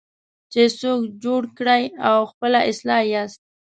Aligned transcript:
چې 0.51 0.61
څوک 0.79 1.01
جوړ 1.23 1.41
کړئ 1.57 1.83
او 2.09 2.17
خپله 2.31 2.59
اصلاح 2.71 3.01
یاست. 3.13 3.41